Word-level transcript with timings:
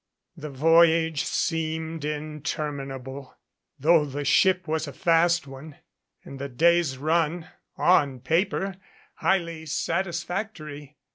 The 0.35 0.49
voyage 0.49 1.25
seemed 1.25 2.03
interminable, 2.05 3.37
though 3.77 4.03
the 4.03 4.25
ship 4.25 4.67
was 4.67 4.87
a 4.87 4.93
fast 4.93 5.45
one, 5.45 5.75
and 6.23 6.39
the 6.39 6.49
day's 6.49 6.97
run 6.97 7.49
(on 7.77 8.19
paper) 8.21 8.77
highly 9.17 9.65
satisfac 9.65 10.55
tory. 10.55 10.97